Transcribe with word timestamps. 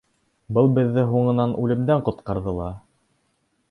Был 0.57 0.69
беҙҙе 0.77 1.03
һуңынан 1.13 1.55
үлемдән 1.67 2.05
ҡотҡарҙы 2.09 2.59
ла. 2.63 2.75